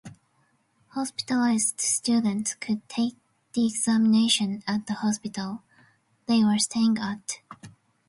Hospitalized 0.95 1.79
students 1.79 2.55
could 2.55 2.89
take 2.89 3.17
the 3.53 3.67
examination 3.67 4.63
at 4.65 4.87
the 4.87 4.93
hospital 4.95 5.61
they 6.25 6.43
were 6.43 6.57
staying 6.57 6.97
at. 6.97 7.33